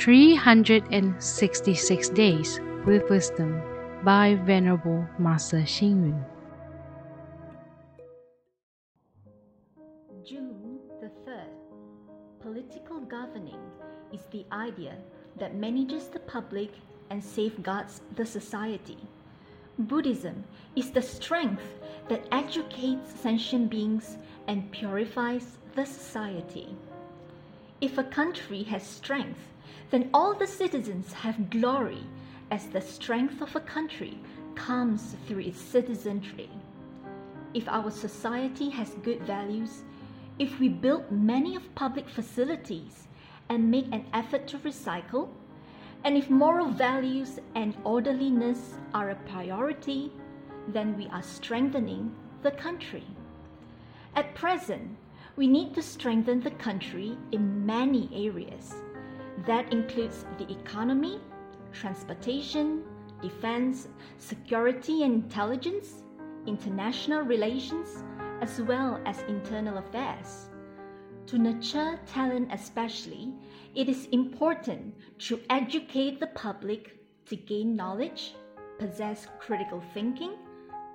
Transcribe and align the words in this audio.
366 0.00 2.08
Days 2.08 2.58
with 2.86 3.08
Wisdom 3.10 3.60
by 4.02 4.34
Venerable 4.46 5.06
Master 5.18 5.60
Hsing. 5.60 6.24
June 10.24 10.78
the 11.02 11.10
3rd. 11.30 11.52
Political 12.40 13.00
governing 13.00 13.60
is 14.10 14.22
the 14.30 14.46
idea 14.52 14.96
that 15.36 15.56
manages 15.56 16.06
the 16.06 16.20
public 16.20 16.70
and 17.10 17.22
safeguards 17.22 18.00
the 18.16 18.24
society. 18.24 18.96
Buddhism 19.80 20.44
is 20.76 20.90
the 20.90 21.02
strength 21.02 21.78
that 22.08 22.26
educates 22.32 23.20
sentient 23.20 23.68
beings 23.68 24.16
and 24.48 24.72
purifies 24.72 25.58
the 25.74 25.84
society. 25.84 26.74
If 27.80 27.96
a 27.96 28.04
country 28.04 28.62
has 28.64 28.82
strength, 28.82 29.40
then 29.90 30.10
all 30.12 30.34
the 30.34 30.46
citizens 30.46 31.14
have 31.14 31.48
glory, 31.48 32.04
as 32.50 32.66
the 32.66 32.80
strength 32.80 33.40
of 33.40 33.56
a 33.56 33.60
country 33.60 34.18
comes 34.54 35.16
through 35.26 35.40
its 35.40 35.60
citizenry. 35.60 36.50
If 37.54 37.66
our 37.68 37.90
society 37.90 38.68
has 38.70 38.90
good 39.02 39.22
values, 39.22 39.82
if 40.38 40.60
we 40.60 40.68
build 40.68 41.10
many 41.10 41.56
of 41.56 41.74
public 41.74 42.08
facilities 42.08 43.08
and 43.48 43.70
make 43.70 43.86
an 43.92 44.04
effort 44.12 44.46
to 44.48 44.58
recycle, 44.58 45.30
and 46.04 46.16
if 46.16 46.28
moral 46.28 46.68
values 46.68 47.38
and 47.54 47.74
orderliness 47.84 48.74
are 48.92 49.10
a 49.10 49.14
priority, 49.14 50.12
then 50.68 50.96
we 50.98 51.08
are 51.08 51.22
strengthening 51.22 52.14
the 52.42 52.50
country. 52.50 53.06
At 54.14 54.34
present, 54.34 54.96
we 55.36 55.46
need 55.46 55.74
to 55.74 55.82
strengthen 55.82 56.40
the 56.40 56.50
country 56.52 57.16
in 57.32 57.64
many 57.64 58.08
areas. 58.12 58.74
That 59.46 59.72
includes 59.72 60.24
the 60.38 60.50
economy, 60.50 61.20
transportation, 61.72 62.82
defense, 63.22 63.88
security 64.18 65.02
and 65.02 65.14
intelligence, 65.14 66.02
international 66.46 67.22
relations, 67.22 68.02
as 68.40 68.60
well 68.60 69.00
as 69.06 69.20
internal 69.28 69.78
affairs. 69.78 70.48
To 71.26 71.38
nurture 71.38 71.98
talent, 72.06 72.48
especially, 72.52 73.32
it 73.74 73.88
is 73.88 74.06
important 74.06 74.94
to 75.20 75.40
educate 75.48 76.18
the 76.18 76.26
public 76.28 76.98
to 77.26 77.36
gain 77.36 77.76
knowledge, 77.76 78.34
possess 78.78 79.28
critical 79.38 79.82
thinking, 79.94 80.32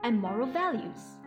and 0.03 0.19
moral 0.19 0.47
values. 0.47 1.17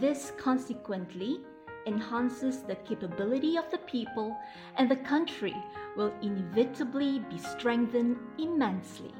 This 0.00 0.32
consequently 0.38 1.40
enhances 1.86 2.62
the 2.62 2.76
capability 2.76 3.56
of 3.56 3.70
the 3.70 3.78
people, 3.78 4.36
and 4.76 4.90
the 4.90 4.96
country 4.96 5.54
will 5.96 6.12
inevitably 6.22 7.20
be 7.30 7.38
strengthened 7.38 8.16
immensely. 8.38 9.14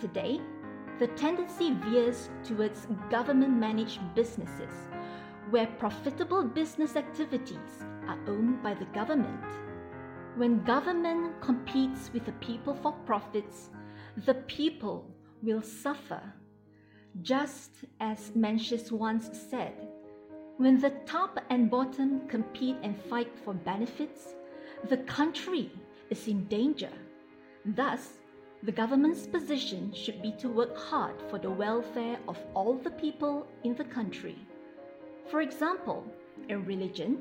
Today, 0.00 0.40
the 0.98 1.08
tendency 1.08 1.74
veers 1.74 2.28
towards 2.44 2.86
government 3.10 3.52
managed 3.52 4.00
businesses, 4.14 4.88
where 5.50 5.66
profitable 5.78 6.44
business 6.44 6.96
activities 6.96 7.84
are 8.06 8.18
owned 8.26 8.62
by 8.62 8.74
the 8.74 8.86
government. 8.86 9.44
When 10.36 10.62
government 10.64 11.40
competes 11.40 12.10
with 12.12 12.26
the 12.26 12.32
people 12.32 12.74
for 12.74 12.92
profits, 13.06 13.70
the 14.26 14.34
people 14.34 15.10
will 15.42 15.62
suffer. 15.62 16.22
Just 17.22 17.84
as 18.00 18.30
Mencius 18.36 18.92
once 18.92 19.30
said, 19.50 19.87
when 20.58 20.80
the 20.80 20.90
top 21.06 21.38
and 21.50 21.70
bottom 21.70 22.26
compete 22.26 22.76
and 22.82 23.00
fight 23.04 23.30
for 23.44 23.54
benefits, 23.54 24.34
the 24.88 24.96
country 24.96 25.70
is 26.10 26.26
in 26.26 26.44
danger. 26.46 26.90
Thus, 27.64 28.14
the 28.64 28.72
government's 28.72 29.24
position 29.24 29.92
should 29.94 30.20
be 30.20 30.32
to 30.32 30.48
work 30.48 30.76
hard 30.76 31.14
for 31.30 31.38
the 31.38 31.50
welfare 31.50 32.18
of 32.26 32.36
all 32.54 32.74
the 32.74 32.90
people 32.90 33.46
in 33.62 33.76
the 33.76 33.84
country. 33.84 34.36
For 35.30 35.42
example, 35.42 36.04
in 36.48 36.64
religion, 36.64 37.18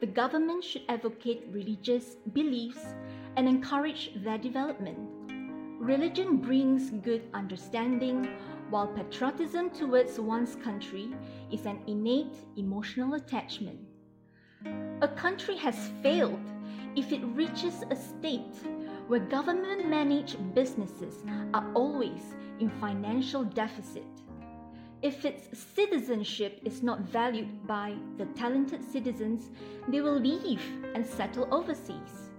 the 0.00 0.06
government 0.06 0.64
should 0.64 0.82
advocate 0.88 1.46
religious 1.52 2.16
beliefs 2.32 2.84
and 3.36 3.46
encourage 3.46 4.10
their 4.24 4.38
development. 4.38 4.98
Religion 5.78 6.38
brings 6.38 6.90
good 6.90 7.22
understanding, 7.32 8.28
while 8.72 8.88
patriotism 8.88 9.70
towards 9.70 10.18
one's 10.18 10.56
country 10.56 11.14
is 11.52 11.66
an 11.66 11.78
innate 11.86 12.34
emotional 12.56 13.14
attachment. 13.14 13.78
A 15.02 15.08
country 15.08 15.56
has 15.56 15.90
failed 16.02 16.50
if 16.96 17.12
it 17.12 17.22
reaches 17.34 17.84
a 17.90 17.96
state 17.96 18.56
where 19.06 19.20
government 19.20 19.88
managed 19.88 20.54
businesses 20.54 21.22
are 21.54 21.70
always 21.74 22.34
in 22.60 22.70
financial 22.80 23.44
deficit 23.44 24.06
if 25.02 25.24
its 25.24 25.58
citizenship 25.58 26.60
is 26.64 26.80
not 26.82 27.00
valued 27.00 27.66
by 27.66 27.96
the 28.18 28.26
talented 28.36 28.84
citizens, 28.84 29.50
they 29.88 30.00
will 30.00 30.18
leave 30.18 30.62
and 30.94 31.04
settle 31.04 31.52
overseas. 31.52 32.30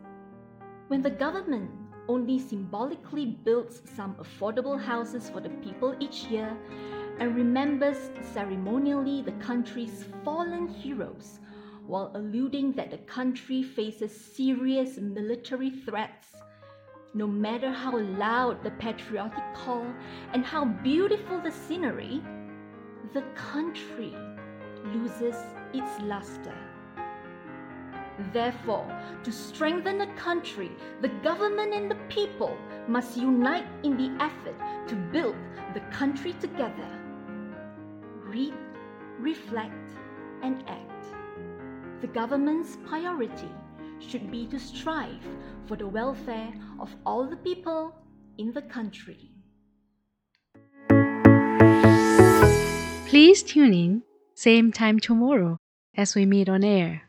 When 0.87 1.01
the 1.01 1.09
government 1.09 1.69
only 2.07 2.39
symbolically 2.39 3.25
builds 3.25 3.81
some 3.95 4.15
affordable 4.15 4.79
houses 4.79 5.29
for 5.29 5.39
the 5.39 5.49
people 5.49 5.95
each 5.99 6.25
year 6.25 6.55
and 7.19 7.35
remembers 7.35 8.09
ceremonially 8.33 9.21
the 9.21 9.31
country's 9.33 10.05
fallen 10.23 10.67
heroes 10.67 11.39
while 11.85 12.11
alluding 12.15 12.71
that 12.73 12.91
the 12.91 12.97
country 12.99 13.61
faces 13.61 14.11
serious 14.11 14.97
military 14.97 15.69
threats, 15.69 16.29
no 17.13 17.27
matter 17.27 17.71
how 17.71 17.97
loud 17.99 18.63
the 18.63 18.71
patriotic 18.71 19.43
call 19.53 19.85
and 20.33 20.45
how 20.45 20.65
beautiful 20.65 21.39
the 21.41 21.51
scenery, 21.51 22.21
the 23.13 23.21
country 23.35 24.15
loses 24.93 25.35
its 25.73 25.99
luster. 26.01 26.55
Therefore, 28.31 28.85
to 29.23 29.31
strengthen 29.31 29.97
the 29.97 30.07
country, 30.15 30.71
the 31.01 31.09
government 31.23 31.73
and 31.73 31.89
the 31.89 31.97
people 32.09 32.55
must 32.87 33.17
unite 33.17 33.65
in 33.83 33.97
the 33.97 34.23
effort 34.23 34.55
to 34.87 34.95
build 34.95 35.35
the 35.73 35.79
country 35.91 36.33
together. 36.33 36.89
Read, 38.21 38.53
reflect, 39.19 39.91
and 40.43 40.63
act. 40.67 41.05
The 42.01 42.07
government's 42.07 42.77
priority 42.85 43.49
should 43.99 44.29
be 44.29 44.45
to 44.47 44.59
strive 44.59 45.25
for 45.65 45.77
the 45.77 45.87
welfare 45.87 46.53
of 46.79 46.95
all 47.05 47.25
the 47.25 47.37
people 47.37 47.95
in 48.37 48.51
the 48.51 48.61
country. 48.61 49.31
Please 53.07 53.43
tune 53.43 53.73
in, 53.73 54.03
same 54.35 54.71
time 54.71 54.99
tomorrow 54.99 55.57
as 55.95 56.15
we 56.15 56.25
meet 56.25 56.49
on 56.49 56.63
air. 56.63 57.03